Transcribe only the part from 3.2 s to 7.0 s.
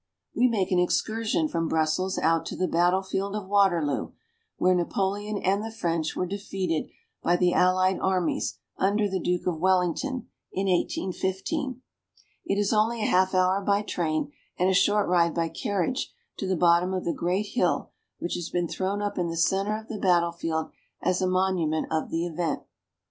of Waterloo, where Napoleon and the French were defeated